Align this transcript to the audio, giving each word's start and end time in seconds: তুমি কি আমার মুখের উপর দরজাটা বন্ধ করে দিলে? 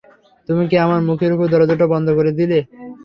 তুমি 0.49 0.63
কি 0.69 0.85
আমার 0.85 0.99
মুখের 1.07 1.31
উপর 1.35 1.45
দরজাটা 1.53 1.85
বন্ধ 1.93 2.07
করে 2.17 2.31
দিলে? 2.39 2.59